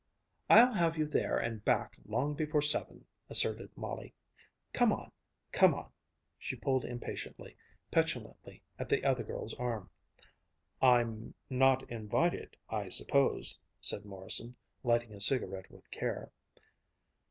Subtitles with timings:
[0.49, 4.15] "I'll have you there and back long before seven," asserted Molly.
[4.73, 5.11] "Come on...
[5.51, 5.91] come on..."
[6.39, 7.55] She pulled impatiently,
[7.91, 9.91] petulantly at the other girl's arm.
[10.81, 16.31] "I'm not invited, I suppose," said Morrison, lighting a cigarette with care.